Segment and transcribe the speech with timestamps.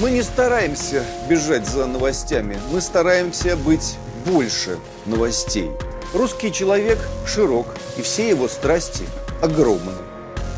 [0.00, 5.70] Мы не стараемся бежать за новостями, мы стараемся быть больше новостей.
[6.12, 9.04] Русский человек широк, и все его страсти
[9.40, 9.92] огромны.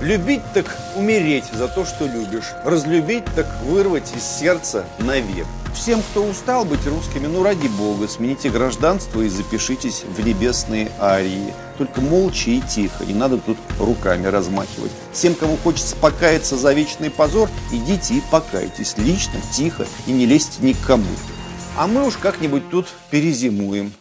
[0.00, 0.64] Любить так
[0.96, 2.52] умереть за то, что любишь.
[2.64, 5.46] Разлюбить так вырвать из сердца навек.
[5.76, 11.52] Всем, кто устал быть русскими, ну ради бога, смените гражданство и запишитесь в небесные арии.
[11.76, 14.90] Только молча и тихо, не надо тут руками размахивать.
[15.12, 20.62] Всем, кому хочется покаяться за вечный позор, идите и покайтесь лично, тихо и не лезьте
[20.62, 21.04] никому.
[21.76, 23.92] А мы уж как-нибудь тут перезимуем.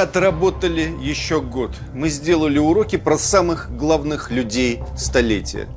[0.00, 1.72] Отработали еще год.
[1.92, 5.68] Мы сделали уроки про самых главных людей столетия.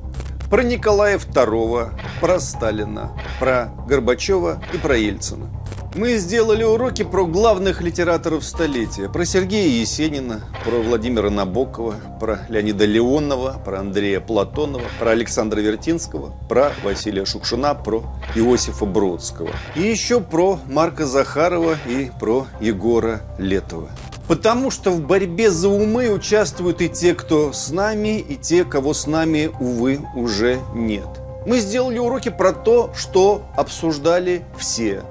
[0.49, 1.89] Про Николая II,
[2.21, 5.49] про Сталина, про Горбачева и про Ельцина.
[5.95, 9.09] Мы сделали уроки про главных литераторов столетия.
[9.09, 16.33] Про Сергея Есенина, про Владимира Набокова, про Леонида Леонова, про Андрея Платонова, про Александра Вертинского,
[16.47, 18.03] про Василия Шукшина, про
[18.35, 19.51] Иосифа Бродского.
[19.75, 23.89] И еще про Марка Захарова и про Егора Летова.
[24.27, 28.93] Потому что в борьбе за умы участвуют и те, кто с нами, и те, кого
[28.93, 31.07] с нами, увы, уже нет.
[31.45, 35.03] Мы сделали уроки про то, что обсуждали все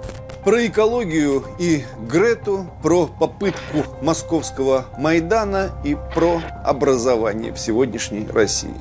[0.44, 8.74] про экологию и Грету, про попытку московского Майдана и про образование в сегодняшней России.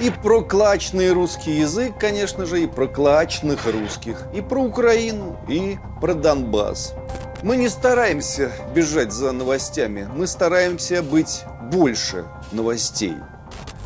[0.00, 5.78] И про клачный русский язык, конечно же, и про клачных русских, и про Украину, и
[6.00, 6.94] про Донбасс.
[7.44, 13.14] Мы не стараемся бежать за новостями, мы стараемся быть больше новостей.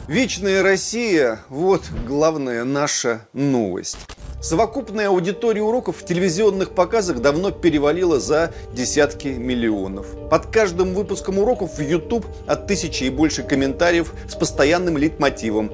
[0.09, 3.99] Вечная Россия– вот главная наша новость.
[4.41, 10.07] Совокупная аудитория уроков в телевизионных показах давно перевалила за десятки миллионов.
[10.31, 15.71] Под каждым выпуском уроков в YouTube от тысячи и больше комментариев с постоянным лейтмотивом.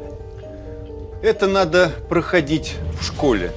[1.22, 3.52] Это надо проходить в школе.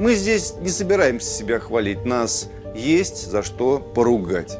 [0.00, 4.58] Мы здесь не собираемся себя хвалить, нас есть за что поругать.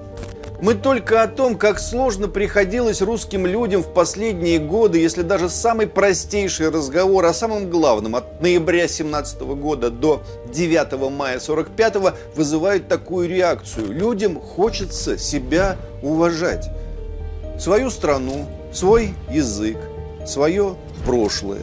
[0.60, 5.86] Мы только о том, как сложно приходилось русским людям в последние годы, если даже самый
[5.86, 10.22] простейший разговор о самом главном от ноября 17 года до
[10.54, 11.96] 9 мая 45
[12.34, 13.92] вызывает такую реакцию.
[13.92, 16.70] Людям хочется себя уважать.
[17.58, 19.76] Свою страну, свой язык,
[20.26, 21.62] свое прошлое.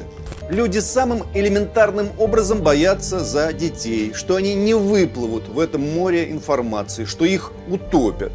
[0.52, 7.06] Люди самым элементарным образом боятся за детей, что они не выплывут в этом море информации,
[7.06, 8.34] что их утопят.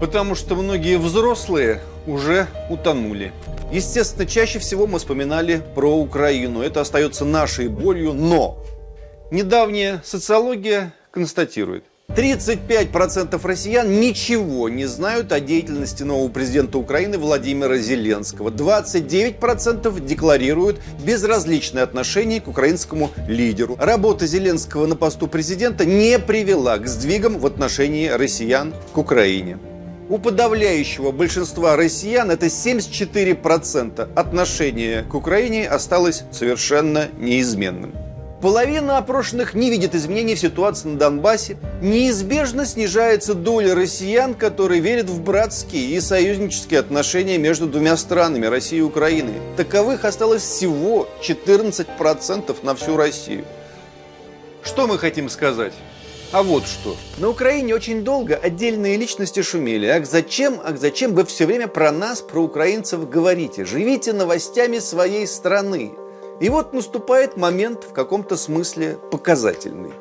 [0.00, 3.30] Потому что многие взрослые уже утонули.
[3.72, 6.62] Естественно, чаще всего мы вспоминали про Украину.
[6.62, 8.64] Это остается нашей болью, но
[9.30, 11.84] недавняя социология констатирует,
[12.14, 18.50] 35% россиян ничего не знают о деятельности нового президента Украины Владимира Зеленского.
[18.50, 23.76] 29% декларируют безразличное отношение к украинскому лидеру.
[23.80, 29.58] Работа Зеленского на посту президента не привела к сдвигам в отношении россиян к Украине.
[30.08, 38.03] У подавляющего большинства россиян, это 74%, отношение к Украине осталось совершенно неизменным.
[38.44, 41.56] Половина опрошенных не видит изменений в ситуации на Донбассе.
[41.80, 48.80] Неизбежно снижается доля россиян, которые верят в братские и союзнические отношения между двумя странами, Россией
[48.80, 49.32] и Украиной.
[49.56, 53.46] Таковых осталось всего 14% на всю Россию.
[54.62, 55.72] Что мы хотим сказать?
[56.30, 56.98] А вот что.
[57.16, 59.86] На Украине очень долго отдельные личности шумели.
[59.86, 63.64] Ах, зачем, ах, зачем вы все время про нас, про украинцев говорите?
[63.64, 65.92] Живите новостями своей страны.
[66.40, 69.92] И вот наступает момент в каком-то смысле показательный.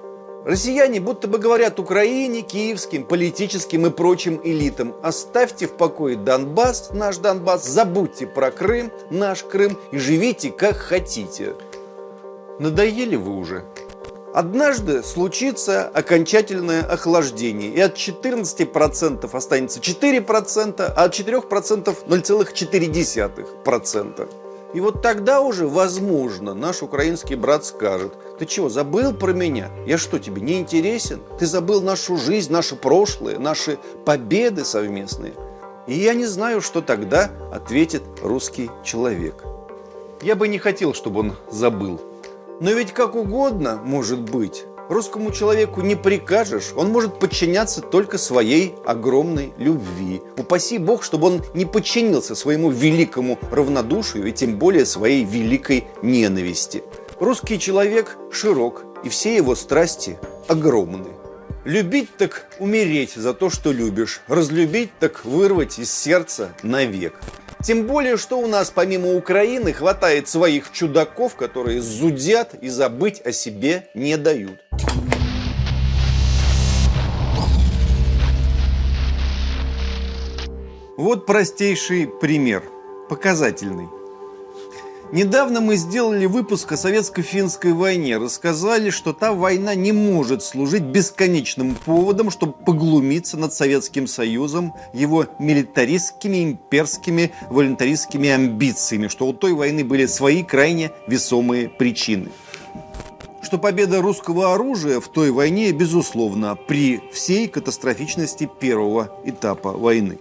[0.46, 7.16] Россияне будто бы говорят Украине, киевским, политическим и прочим элитам оставьте в покое Донбасс, наш
[7.18, 11.56] Донбасс, забудьте про Крым, наш Крым и живите как хотите.
[12.60, 13.64] надоели вы уже.
[14.34, 24.30] Однажды случится окончательное охлаждение, и от 14% останется 4%, а от 4% 0,4%.
[24.74, 29.70] И вот тогда уже, возможно, наш украинский брат скажет, ты чего, забыл про меня?
[29.86, 31.22] Я что, тебе не интересен?
[31.38, 35.34] Ты забыл нашу жизнь, наше прошлое, наши победы совместные?
[35.86, 39.44] И я не знаю, что тогда ответит русский человек.
[40.22, 42.02] Я бы не хотел, чтобы он забыл.
[42.60, 44.66] Но ведь как угодно может быть.
[44.90, 50.22] Русскому человеку не прикажешь, он может подчиняться только своей огромной любви.
[50.38, 56.84] Упаси Бог, чтобы он не подчинился своему великому равнодушию и тем более своей великой ненависти.
[57.20, 61.10] Русский человек широк, и все его страсти огромны.
[61.64, 64.22] Любить так умереть за то, что любишь.
[64.28, 67.14] Разлюбить так вырвать из сердца навек.
[67.64, 73.32] Тем более, что у нас помимо Украины хватает своих чудаков, которые зудят и забыть о
[73.32, 74.60] себе не дают.
[80.98, 82.64] Вот простейший пример,
[83.10, 83.88] показательный.
[85.14, 88.18] Недавно мы сделали выпуск о советско-финской войне.
[88.18, 95.28] Рассказали, что та война не может служить бесконечным поводом, чтобы поглумиться над Советским Союзом, его
[95.38, 102.30] милитаристскими, имперскими, волонтаристскими амбициями, что у той войны были свои крайне весомые причины
[103.44, 110.18] что победа русского оружия в той войне, безусловно, при всей катастрофичности первого этапа войны.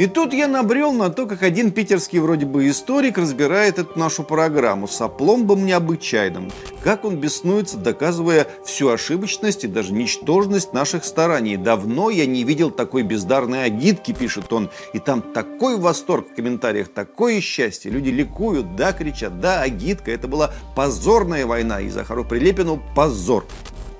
[0.00, 4.22] И тут я набрел на то, как один питерский вроде бы историк разбирает эту нашу
[4.22, 6.50] программу с опломбом необычайным.
[6.82, 11.58] Как он беснуется, доказывая всю ошибочность и даже ничтожность наших стараний.
[11.58, 14.70] Давно я не видел такой бездарной агитки, пишет он.
[14.94, 17.90] И там такой восторг в комментариях, такое счастье.
[17.90, 20.12] Люди ликуют, да, кричат, да, агитка.
[20.12, 21.82] Это была позорная война.
[21.82, 23.44] И Захару Прилепину позор.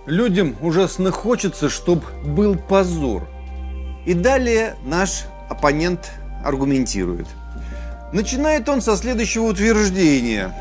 [0.06, 3.28] Людям ужасно хочется, чтобы был позор.
[4.06, 6.10] И далее наш оппонент
[6.42, 7.26] аргументирует.
[8.12, 10.54] Начинает он со следующего утверждения.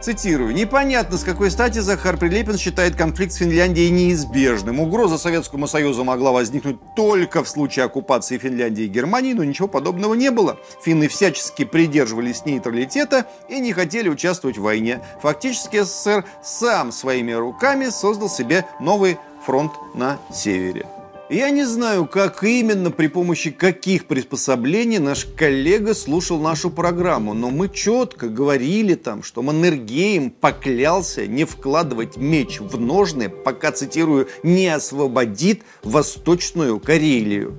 [0.00, 0.54] Цитирую.
[0.54, 4.78] «Непонятно, с какой стати Захар Прилепин считает конфликт с Финляндией неизбежным.
[4.78, 10.14] Угроза Советскому Союзу могла возникнуть только в случае оккупации Финляндии и Германии, но ничего подобного
[10.14, 10.56] не было.
[10.84, 15.00] Финны всячески придерживались нейтралитета и не хотели участвовать в войне.
[15.20, 20.86] Фактически СССР сам своими руками создал себе новый фронт на севере».
[21.30, 27.50] Я не знаю, как именно, при помощи каких приспособлений наш коллега слушал нашу программу, но
[27.50, 34.68] мы четко говорили там, что Маннергейм поклялся не вкладывать меч в ножны, пока, цитирую, не
[34.68, 37.58] освободит Восточную Карелию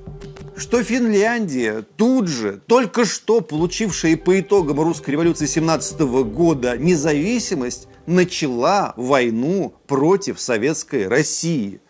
[0.57, 8.93] что Финляндия тут же, только что получившая по итогам русской революции 17 года независимость, начала
[8.97, 11.79] войну против советской России–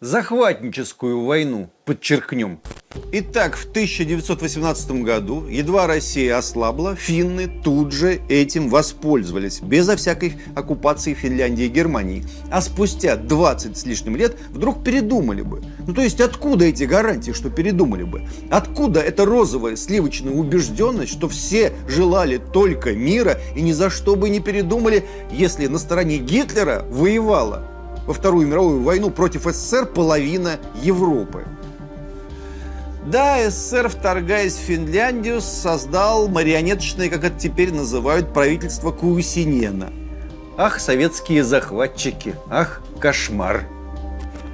[0.00, 2.60] захватническую войну, подчеркнем.
[3.10, 11.14] Итак, в 1918 году, едва Россия ослабла, финны тут же этим воспользовались, безо всякой оккупации
[11.14, 12.24] Финляндии и Германии.
[12.50, 15.62] А спустя 20 с лишним лет вдруг передумали бы.
[15.86, 18.22] Ну то есть откуда эти гарантии, что передумали бы?
[18.50, 24.28] Откуда эта розовая сливочная убежденность, что все желали только мира и ни за что бы
[24.28, 27.77] не передумали, если на стороне Гитлера воевала
[28.08, 31.44] во Вторую мировую войну против СССР половина Европы.
[33.04, 39.92] Да, СССР, вторгаясь в Финляндию, создал марионеточное, как это теперь называют, правительство Куусинена.
[40.56, 43.68] Ах, советские захватчики, ах, кошмар.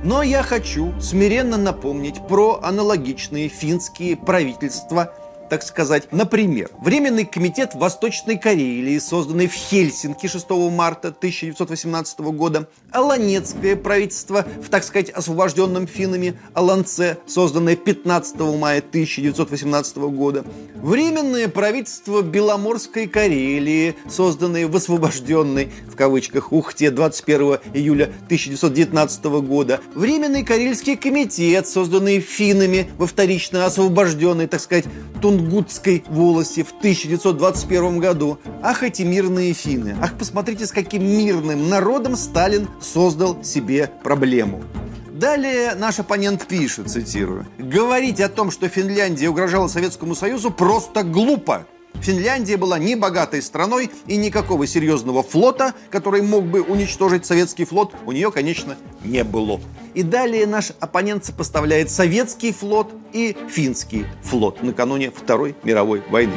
[0.03, 5.15] Но я хочу смиренно напомнить про аналогичные финские правительства
[5.49, 6.09] так сказать.
[6.11, 14.69] Например, Временный комитет Восточной Карелии, созданный в Хельсинки 6 марта 1918 года, Аланецкое правительство в,
[14.69, 20.45] так сказать, освобожденном финнами Аланце, созданное 15 мая 1918 года,
[20.77, 30.45] Временное правительство Беломорской Карелии, созданное в освобожденной, в кавычках, Ухте 21 июля 1919 года, Временный
[30.45, 34.85] Карельский комитет, созданный финнами во вторично освобожденной, так сказать,
[35.21, 38.39] Тун Тунгутской волости в 1921 году.
[38.63, 39.97] Ах, эти мирные финны!
[40.01, 44.63] Ах, посмотрите, с каким мирным народом Сталин создал себе проблему.
[45.11, 51.67] Далее наш оппонент пишет, цитирую, «Говорить о том, что Финляндия угрожала Советскому Союзу, просто глупо.
[52.01, 57.95] Финляндия была не богатой страной и никакого серьезного флота, который мог бы уничтожить советский флот,
[58.05, 59.61] у нее, конечно, не было.
[59.95, 66.37] И далее наш оппонент сопоставляет советский флот и финский флот накануне Второй мировой войны.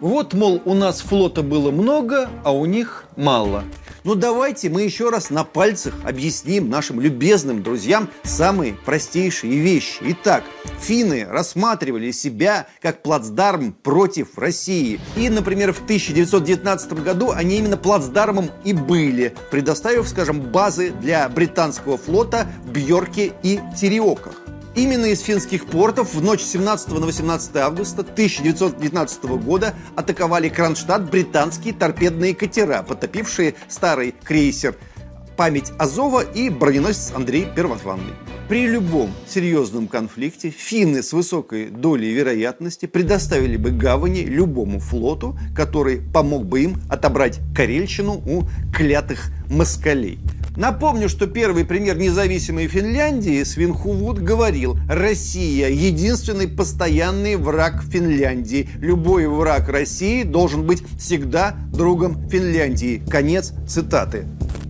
[0.00, 3.64] Вот, мол, у нас флота было много, а у них мало.
[4.04, 9.96] Но давайте мы еще раз на пальцах объясним нашим любезным друзьям самые простейшие вещи.
[10.02, 10.44] Итак,
[10.78, 15.00] финны рассматривали себя как плацдарм против России.
[15.16, 21.96] И, например, в 1919 году они именно плацдармом и были, предоставив, скажем, базы для британского
[21.96, 24.43] флота в Бьорке и Тереоках.
[24.76, 31.74] Именно из финских портов в ночь 17 на 18 августа 1919 года атаковали Кронштадт британские
[31.74, 34.74] торпедные катера, потопившие старый крейсер
[35.36, 38.14] «Память Азова» и броненосец Андрей Первозванный.
[38.48, 46.00] При любом серьезном конфликте финны с высокой долей вероятности предоставили бы гавани любому флоту, который
[46.00, 48.42] помог бы им отобрать Карельщину у
[48.76, 50.18] клятых москалей.
[50.56, 58.68] Напомню, что первый премьер независимой Финляндии Свинхувуд говорил, Россия– единственный постоянный враг Финляндии.
[58.78, 63.02] Любой враг России должен быть всегда другом Финляндии.
[63.10, 64.26] Конец цитаты.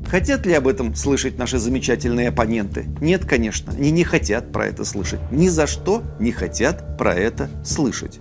[0.09, 2.87] Хотят ли об этом слышать наши замечательные оппоненты?
[3.01, 5.21] Нет, конечно, они не хотят про это слышать.
[5.31, 8.21] Ни за что не хотят про это слышать.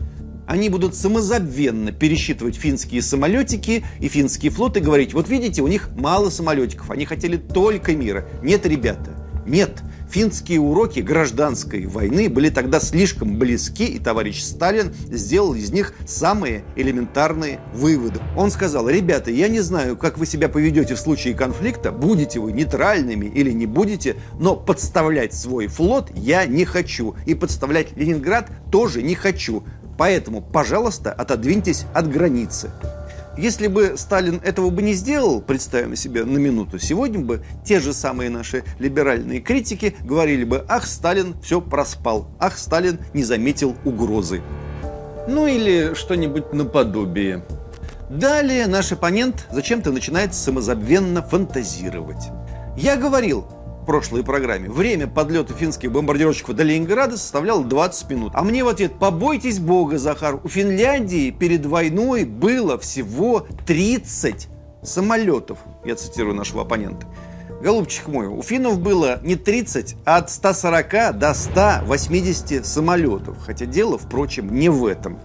[0.54, 5.90] Они будут самозабвенно пересчитывать финские самолетики и финский флот и говорить, вот видите, у них
[5.96, 8.28] мало самолетиков, они хотели только мира.
[8.44, 9.16] Нет, ребята,
[9.48, 9.82] нет.
[10.12, 16.64] Финские уроки гражданской войны были тогда слишком близки, и товарищ Сталин сделал из них самые
[16.76, 18.20] элементарные выводы.
[18.38, 22.52] Он сказал, ребята, я не знаю, как вы себя поведете в случае конфликта, будете вы
[22.52, 29.02] нейтральными или не будете, но подставлять свой флот я не хочу, и подставлять Ленинград тоже
[29.02, 29.64] не хочу.
[29.98, 32.72] Поэтому, пожалуйста, отодвиньтесь от границы.
[33.38, 37.92] Если бы Сталин этого бы не сделал, представим себе на минуту, сегодня бы те же
[37.92, 42.28] самые наши либеральные критики говорили бы «Ах, Сталин все проспал!
[42.40, 44.42] Ах, Сталин не заметил угрозы!»
[45.28, 47.44] Ну или что-нибудь наподобие.
[48.10, 52.30] Далее наш оппонент зачем-то начинает самозабвенно фантазировать.
[52.78, 53.48] Я говорил,
[53.86, 54.70] прошлой программе.
[54.70, 58.32] Время подлета финских бомбардировщиков до Ленинграда составляло 20 минут.
[58.36, 64.48] А мне в ответ, побойтесь бога, Захар, у Финляндии перед войной было всего 30
[64.82, 65.60] самолетов.
[65.86, 67.08] Я цитирую нашего оппонента.
[67.62, 73.38] Голубчик мой, у финнов было не 30, а от 140 до 180 самолетов.
[73.46, 75.18] Хотя дело, впрочем, не в этом.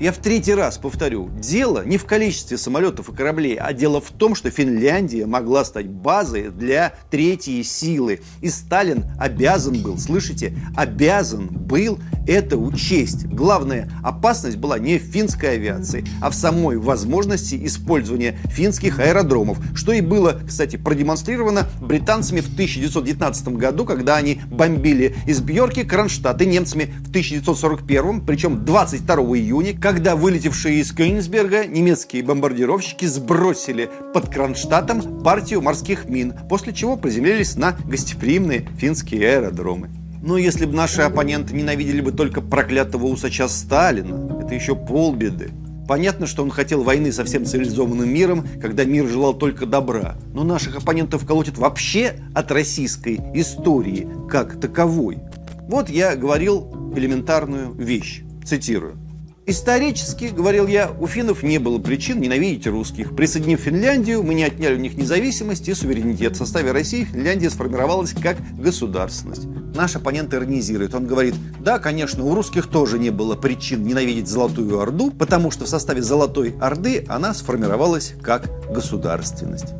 [0.00, 4.10] Я в третий раз повторю, дело не в количестве самолетов и кораблей, а дело в
[4.10, 8.20] том, что Финляндия могла стать базой для третьей силы.
[8.40, 13.26] И Сталин обязан был, слышите, обязан был это учесть.
[13.26, 19.92] Главная опасность была не в финской авиации, а в самой возможности использования финских аэродромов, что
[19.92, 26.46] и было, кстати, продемонстрировано британцами в 1919 году, когда они бомбили из Бьорки Кронштадт и
[26.46, 35.22] немцами в 1941, причем 22 июня, когда вылетевшие из Кёнигсберга немецкие бомбардировщики сбросили под Кронштадтом
[35.22, 39.90] партию морских мин, после чего приземлились на гостеприимные финские аэродромы.
[40.22, 45.50] Но если бы наши оппоненты ненавидели бы только проклятого усача Сталина, это еще полбеды.
[45.86, 50.16] Понятно, что он хотел войны со всем цивилизованным миром, когда мир желал только добра.
[50.32, 55.18] Но наших оппонентов колотит вообще от российской истории как таковой.
[55.68, 58.22] Вот я говорил элементарную вещь.
[58.46, 59.03] Цитирую.
[59.46, 63.14] Исторически, говорил я, у финнов не было причин ненавидеть русских.
[63.14, 66.32] Присоединив Финляндию, мы не отняли у них независимость и суверенитет.
[66.32, 69.44] В составе России Финляндия сформировалась как государственность.
[69.74, 70.94] Наш оппонент иронизирует.
[70.94, 75.66] Он говорит, да, конечно, у русских тоже не было причин ненавидеть Золотую Орду, потому что
[75.66, 79.74] в составе Золотой Орды она сформировалась как государственность.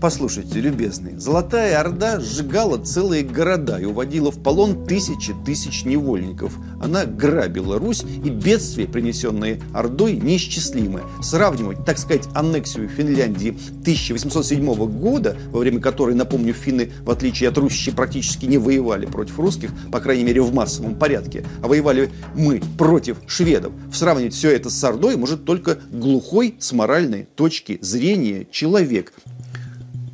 [0.00, 6.52] Послушайте, любезные, Золотая Орда сжигала целые города и уводила в полон тысячи тысяч невольников.
[6.82, 11.02] Она грабила Русь, и бедствия, принесенные Ордой, неисчислимы.
[11.22, 17.56] Сравнивать, так сказать, аннексию Финляндии 1807 года, во время которой, напомню, финны, в отличие от
[17.56, 22.60] Руси, практически не воевали против русских, по крайней мере, в массовом порядке, а воевали мы
[22.76, 23.72] против шведов.
[23.92, 29.14] Сравнивать все это с Ордой может только глухой с моральной точки зрения человек–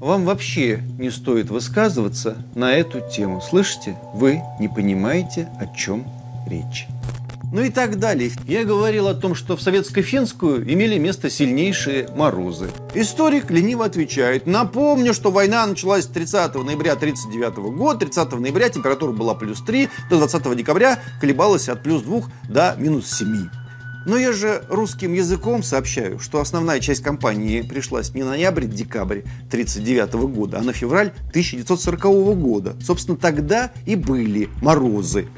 [0.03, 3.41] вам вообще не стоит высказываться на эту тему.
[3.41, 3.97] Слышите?
[4.15, 6.05] Вы не понимаете, о чем
[6.49, 6.89] речь.
[7.53, 8.33] Ну и так далее.
[8.49, 12.71] Я говорил о том, что в советско-финскую имели место сильнейшие морозы.
[12.95, 14.47] Историк лениво отвечает.
[14.47, 18.01] Напомню, что война началась 30 ноября 1939 года.
[18.01, 23.09] 30 ноября температура была плюс 3, до 20 декабря колебалась от плюс 2 до минус
[23.09, 23.62] 7.
[24.05, 30.15] Но я же русским языком сообщаю, что основная часть кампании пришлась не на ноябрь-декабрь 1939
[30.35, 32.03] года, а на февраль 1940
[32.37, 32.77] года.
[32.83, 35.29] Собственно, тогда и были морозы.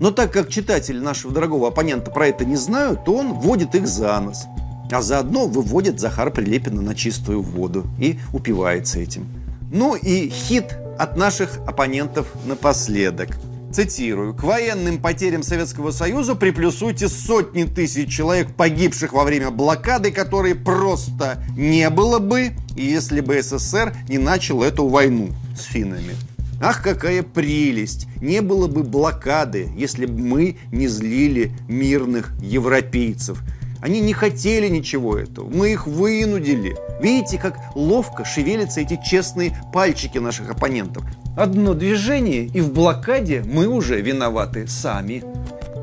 [0.00, 3.86] Но так как читатели нашего дорогого оппонента про это не знают, то он вводит их
[3.86, 4.46] за нос.
[4.90, 9.26] а заодно выводит Захар Прилепина на чистую воду и упивается этим.
[9.70, 13.30] Ну и хит от наших оппонентов напоследок.
[13.72, 14.34] Цитирую.
[14.34, 21.42] «К военным потерям Советского Союза приплюсуйте сотни тысяч человек, погибших во время блокады, которые просто
[21.56, 26.14] не было бы, если бы СССР не начал эту войну с финнами».
[26.60, 28.06] Ах, какая прелесть!
[28.20, 33.42] Не было бы блокады, если бы мы не злили мирных европейцев.
[33.82, 35.50] Они не хотели ничего этого.
[35.50, 36.76] Мы их вынудили.
[37.00, 41.02] Видите, как ловко шевелятся эти честные пальчики наших оппонентов.
[41.36, 45.24] Одно движение, и в блокаде мы уже виноваты сами.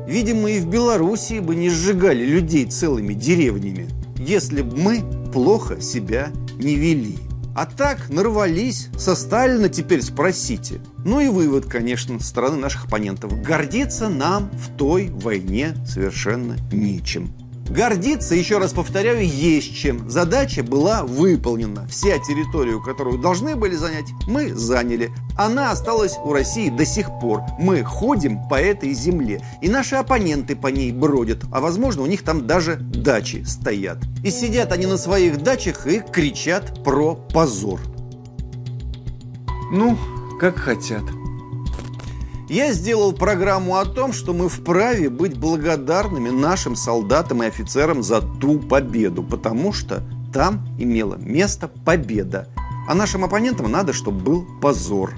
[0.08, 6.30] Видимо, и в Белоруссии бы не сжигали людей целыми деревнями, если бы мы плохо себя
[6.56, 7.18] не вели.
[7.54, 10.80] А так нарвались, со Сталина теперь спросите.
[11.04, 13.42] Ну и вывод, конечно, со стороны наших оппонентов.
[13.42, 17.30] Гордиться нам в той войне совершенно нечем.
[17.70, 20.10] Гордиться, еще раз повторяю, есть чем.
[20.10, 21.86] Задача была выполнена.
[21.86, 25.12] Вся территорию, которую должны были занять, мы заняли.
[25.38, 27.42] Она осталась у России до сих пор.
[27.60, 29.40] Мы ходим по этой земле.
[29.62, 31.44] И наши оппоненты по ней бродят.
[31.52, 33.98] А возможно, у них там даже дачи стоят.
[34.24, 37.80] И сидят они на своих дачах и кричат про позор.
[39.70, 39.96] Ну,
[40.40, 41.02] как хотят.
[42.50, 48.22] Я сделал программу о том, что мы вправе быть благодарными нашим солдатам и офицерам за
[48.22, 50.02] ту победу, потому что
[50.32, 52.48] там имела место победа.
[52.88, 55.14] А нашим оппонентам надо, чтобы был позор.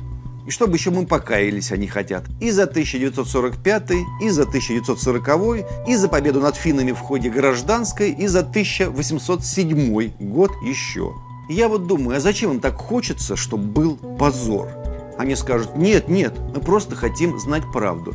[0.47, 2.25] И чтобы еще мы покаялись, они хотят.
[2.39, 8.27] И за 1945, и за 1940, и за победу над финнами в ходе гражданской, и
[8.27, 11.15] за 1807 год еще.
[11.49, 14.82] Я вот думаю, а зачем им так хочется, чтобы был позор?
[15.19, 18.15] Они скажут, нет, нет, мы просто хотим знать правду.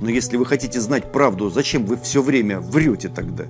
[0.00, 3.46] Но если вы хотите знать правду, зачем вы все время врете тогда?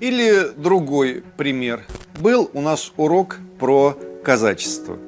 [0.00, 1.84] Или другой пример.
[2.20, 4.98] Был у нас урок про казачество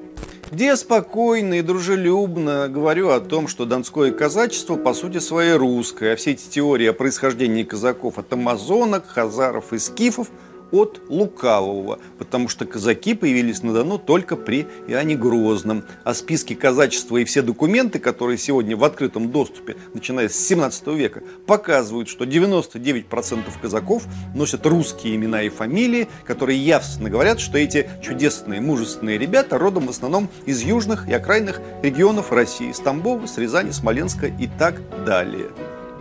[0.52, 6.14] где я спокойно и дружелюбно говорю о том, что донское казачество по сути своей русское,
[6.14, 10.26] а все эти теории о происхождении казаков от амазонок, хазаров и скифов–
[10.72, 15.84] от лукавого, потому что казаки появились на Дону только при Иоанне Грозном.
[16.04, 21.22] А списки казачества и все документы, которые сегодня в открытом доступе, начиная с 17 века,
[21.46, 28.60] показывают, что 99% казаков носят русские имена и фамилии, которые явственно говорят, что эти чудесные,
[28.60, 33.70] мужественные ребята родом в основном из южных и окраинных регионов России, с Тамбова, с Рязани,
[33.70, 35.48] Смоленска и так далее.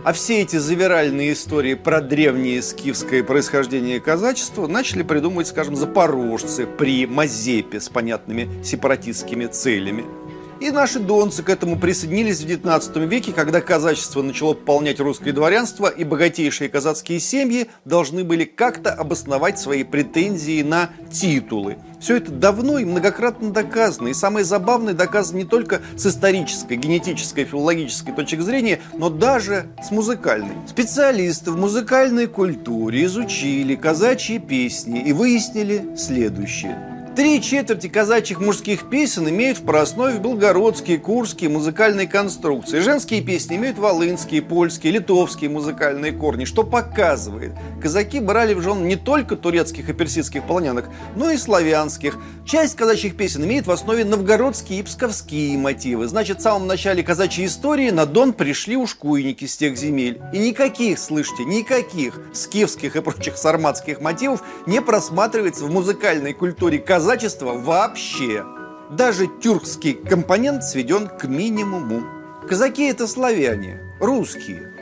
[0.02, 7.06] А все эти завиральные истории про древнее скифское происхождение казачества начали придумывать, скажем, запорожцы при
[7.06, 10.04] Мазепе с понятными сепаратистскими целями–
[10.60, 15.86] и наши донцы к этому присоединились в XIX веке, когда казачество начало пополнять русское дворянство,
[15.86, 21.78] и богатейшие казацкие семьи должны были как-то обосновать свои претензии на титулы.
[22.00, 24.08] Все это давно и многократно доказано.
[24.08, 29.90] И самое забавное доказано не только с исторической, генетической, филологической точки зрения, но даже с
[29.90, 30.54] музыкальной.
[30.66, 36.89] Специалисты в музыкальной культуре изучили казачьи песни и выяснили следующее.
[37.16, 42.78] Три четверти казачьих мужских песен имеют в прооснове белгородские, курские музыкальные конструкции.
[42.78, 48.94] Женские песни имеют волынские, польские, литовские музыкальные корни, что показывает, казаки брали в жены не
[48.94, 52.16] только турецких и персидских полонянок, но и славянских.
[52.46, 56.06] Часть казачьих песен имеет в основе новгородские и псковские мотивы.
[56.06, 60.20] Значит, в самом начале казачьей истории на Дон пришли ушкуйники с тех земель.
[60.32, 66.99] И никаких, слышите, никаких скифских и прочих сарматских мотивов не просматривается в музыкальной культуре казаков
[67.00, 68.44] казачества вообще.
[68.90, 72.02] Даже тюркский компонент сведен к минимуму.
[72.46, 74.74] Казаки это славяне, русские.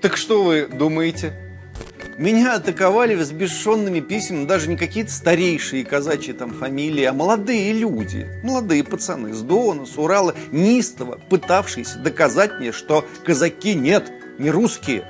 [0.00, 1.32] Так что вы думаете?
[2.18, 8.82] Меня атаковали взбешенными письмами даже не какие-то старейшие казачьи там фамилии, а молодые люди, молодые
[8.82, 15.04] пацаны с Дона, с Урала, неистово пытавшиеся доказать мне, что казаки нет, не русские.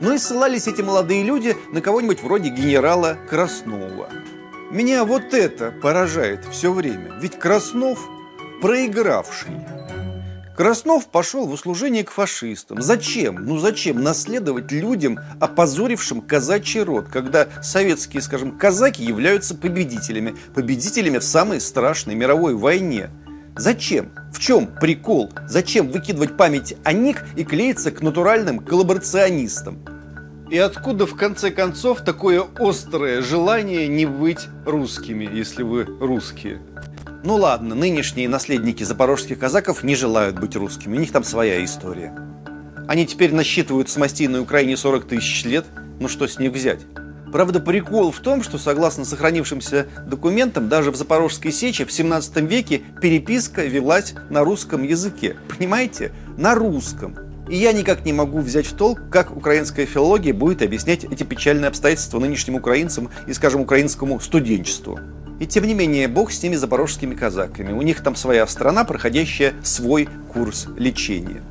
[0.00, 4.08] Ну и ссылались эти молодые люди на кого-нибудь вроде генерала Краснова.
[4.70, 7.12] Меня вот это поражает все время.
[7.20, 7.98] Ведь Краснов
[8.60, 9.52] проигравший.
[10.56, 12.80] Краснов пошел в услужение к фашистам.
[12.80, 13.44] Зачем?
[13.44, 21.24] Ну зачем наследовать людям, опозорившим казачий род, когда советские, скажем, казаки являются победителями, победителями в
[21.24, 23.10] самой страшной мировой войне?
[23.56, 24.12] Зачем?
[24.32, 25.32] В чем прикол?
[25.46, 29.84] Зачем выкидывать память о них и клеиться к натуральным коллаборационистам?
[30.50, 36.60] И откуда, в конце концов, такое острое желание не быть русскими, если вы русские?
[37.22, 42.14] Ну ладно, нынешние наследники запорожских казаков не желают быть русскими, у них там своя история.
[42.86, 45.64] Они теперь насчитывают с мастей на Украине 40 тысяч лет.
[46.00, 46.80] Ну что с них взять?
[47.32, 52.82] Правда, прикол в том, что согласно сохранившимся документам, даже в Запорожской сече в 17 веке
[53.00, 55.36] переписка велась на русском языке.
[55.48, 56.12] Понимаете?
[56.36, 57.16] На русском.
[57.48, 61.68] И я никак не могу взять в толк, как украинская филология будет объяснять эти печальные
[61.68, 64.98] обстоятельства нынешним украинцам и, скажем, украинскому студенчеству.
[65.40, 67.72] И тем не менее, бог с теми запорожскими казаками.
[67.72, 71.42] У них там своя страна, проходящая свой курс лечения.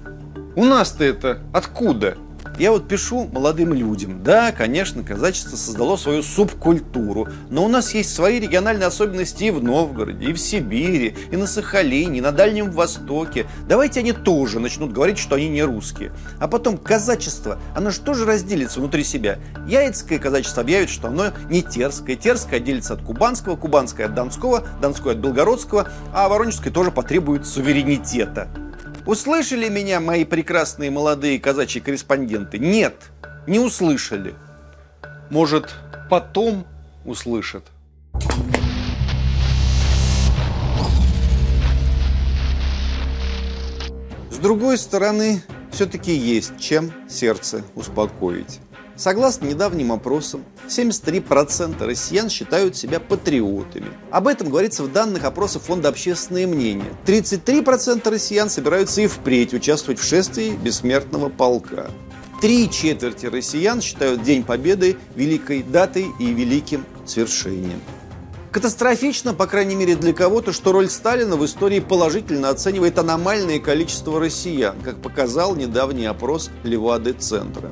[0.55, 2.17] У нас-то это откуда?
[2.59, 4.23] Я вот пишу молодым людям.
[4.23, 9.63] Да, конечно, казачество создало свою субкультуру, но у нас есть свои региональные особенности и в
[9.63, 13.47] Новгороде, и в Сибири, и на Сахалине, и на Дальнем Востоке.
[13.67, 16.11] Давайте они тоже начнут говорить, что они не русские.
[16.39, 19.39] А потом казачество, оно же тоже разделится внутри себя.
[19.67, 22.15] Яицкое казачество объявит, что оно не терское.
[22.15, 28.47] Терское отделится от кубанского, кубанское от донского, донское от белгородского, а воронежское тоже потребует суверенитета.
[29.05, 32.57] Услышали меня мои прекрасные молодые казачьи корреспонденты?
[32.57, 32.95] Нет,
[33.47, 34.33] не услышали.
[35.29, 35.75] Может,
[36.09, 36.65] потом
[37.03, 37.65] услышат.
[44.31, 48.61] С другой стороны, все-таки есть чем сердце успокоить.
[49.03, 53.87] Согласно недавним опросам, 73% россиян считают себя патриотами.
[54.11, 56.89] Об этом говорится в данных опроса Фонда «Общественное мнение».
[57.05, 61.91] 33% россиян собираются и впредь участвовать в шествии бессмертного полка.
[62.39, 67.81] Три четверти россиян считают День Победы великой датой и великим свершением.
[68.53, 74.17] Катастрофично, по крайней мере для кого-то, что роль Сталина в истории положительно оценивает аномальное количество
[74.17, 77.69] россиян, как показал недавний опрос Левады-центра.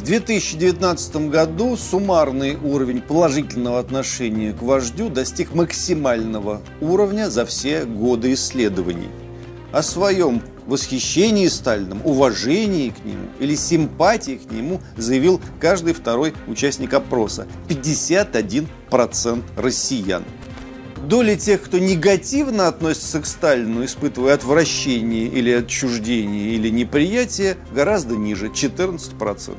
[0.00, 8.32] В 2019 году суммарный уровень положительного отношения к вождю достиг максимального уровня за все годы
[8.32, 9.10] исследований.
[9.72, 16.94] О своем восхищении Сталином, уважении к нему или симпатии к нему заявил каждый второй участник
[16.94, 20.24] опроса– 51% россиян.
[21.06, 28.46] Доля тех, кто негативно относится к Сталину, испытывая отвращение или отчуждение или неприятие, гораздо ниже–
[28.48, 29.56] 14%.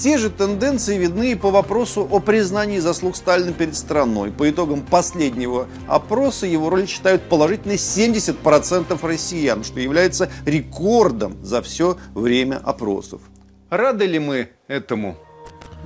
[0.00, 4.32] Те же тенденции видны и по вопросу о признании заслуг Сталина перед страной.
[4.32, 11.98] По итогам последнего опроса его роль считают положительной 70% россиян, что является рекордом за все
[12.14, 13.20] время опросов.
[13.68, 15.18] Рады ли мы этому?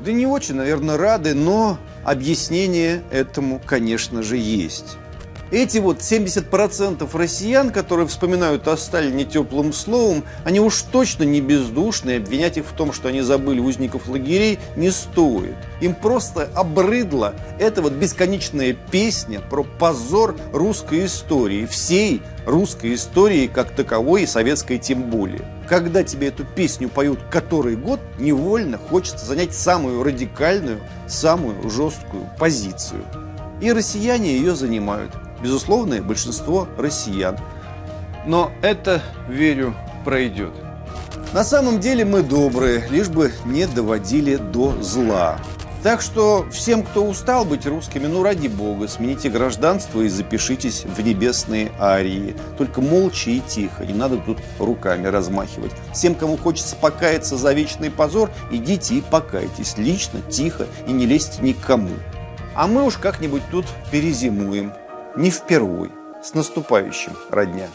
[0.05, 4.97] Да не очень, наверное, рады, но объяснение этому, конечно же, есть.
[5.55, 12.17] Эти вот 70% россиян, которые вспоминают о Сталине теплым словом, они уж точно не бездушные,
[12.17, 15.55] обвинять их в том, что они забыли узников лагерей, не стоит.
[15.81, 23.77] Им просто обрыдла эта вот бесконечная песня про позор русской истории, всей русской истории как
[23.77, 25.47] таковой и советской тем более.
[25.69, 33.05] Когда тебе эту песню поют который год, невольно хочется занять самую радикальную, самую жесткую позицию.
[33.61, 35.13] И россияне ее занимают
[35.45, 37.39] безусловное большинство россиян.
[38.27, 40.53] Но это, верю, пройдет.
[41.33, 45.39] На самом деле мы добрые, лишь бы не доводили до зла.
[45.83, 50.99] Так что всем, кто устал быть русскими, ну ради бога, смените гражданство и запишитесь в
[51.03, 52.35] небесные арии.
[52.57, 55.73] Только молча и тихо, не надо тут руками размахивать.
[55.93, 61.43] Всем, кому хочется покаяться за вечный позор, идите и покайтесь лично, тихо и не лезьте
[61.43, 61.91] никому.
[62.55, 64.73] А мы уж как-нибудь тут перезимуем
[65.17, 65.91] не впервой.
[66.23, 67.69] С наступающим, родня!